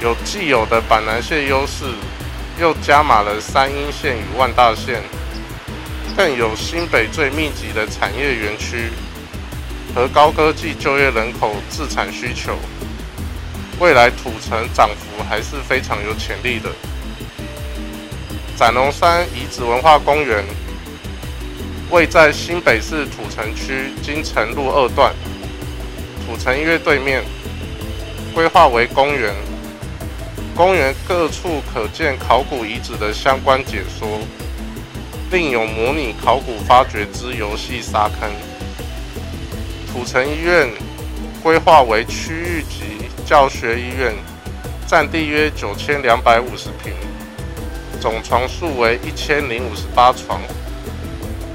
[0.00, 1.84] 有既有的板南线优势，
[2.58, 5.02] 又加码了三莺线与万大线。
[6.16, 8.90] 更有新北最密集的产业园区
[9.94, 12.56] 和高科技就业人口自产需求，
[13.80, 16.70] 未来土城涨幅还是非常有潜力的。
[18.56, 20.44] 展龙山遗址文化公园
[21.90, 25.14] 位在新北市土城区金城路二段，
[26.26, 27.24] 土城医院对面，
[28.34, 29.34] 规划为公园，
[30.54, 34.20] 公园各处可见考古遗址的相关解说。
[35.32, 38.30] 另有模拟考古发掘之游戏沙坑。
[39.90, 40.68] 土城医院
[41.42, 44.14] 规划为区域级教学医院，
[44.86, 46.92] 占地约九千两百五十坪，
[47.98, 50.38] 总床数为一千零五十八床，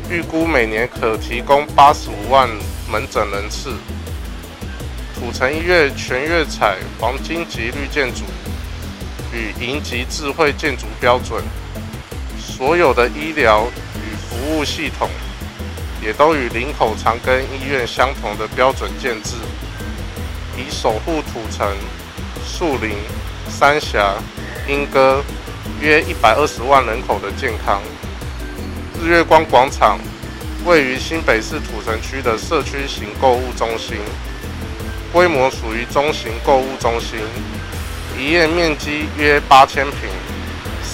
[0.09, 2.49] 预估每年可提供八十五万
[2.91, 3.75] 门诊人次。
[5.13, 8.23] 土城医院全院采黄金级绿建筑
[9.31, 11.43] 与银级智慧建筑标准。
[12.57, 15.07] 所有的医疗与服务系统
[16.01, 19.35] 也都与林口长庚医院相同的标准建制，
[20.57, 21.71] 以守护土城、
[22.43, 22.95] 树林、
[23.47, 24.15] 三峡、
[24.67, 25.23] 莺歌
[25.79, 27.79] 约一百二十万人口的健康。
[29.03, 29.99] 日月光广场
[30.65, 33.97] 位于新北市土城区的社区型购物中心，
[35.13, 37.19] 规模属于中型购物中心，
[38.17, 40.09] 营业面积约八千坪。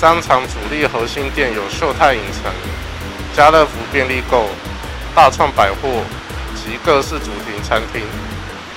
[0.04, 2.52] 商场主力核心店有秀泰影城、
[3.34, 4.48] 家乐福便利购、
[5.16, 6.04] 大创百货
[6.58, 8.02] 及各式主题餐厅。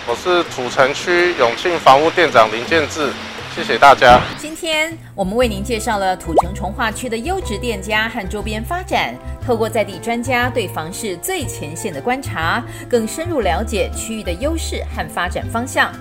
[0.07, 3.11] 我是土城区永庆房屋店长林建志，
[3.53, 4.21] 谢谢大家。
[4.39, 9.13] 今天我们为您介绍了土城重划区的优质店家和周边发展，
[9.45, 15.93] 透过在地专家对房市最前线的观察，更深入了解区域的优势和发展方向。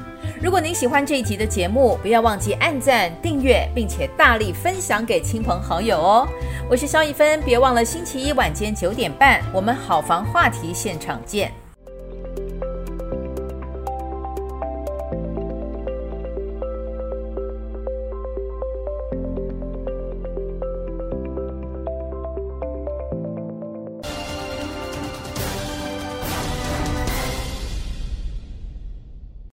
[0.41, 6.27] 如果您喜欢这一集的节目，不要忘记按赞、订阅，并且大力分享给亲朋好友哦。
[6.69, 11.64] 我是肖一芬，别忘了星期一晚间九点半，我们好房话题现场见。